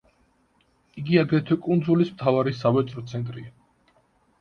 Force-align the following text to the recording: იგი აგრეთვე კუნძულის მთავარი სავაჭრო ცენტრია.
იგი 1.01 1.19
აგრეთვე 1.25 1.59
კუნძულის 1.67 2.11
მთავარი 2.17 2.57
სავაჭრო 2.65 3.09
ცენტრია. 3.15 3.57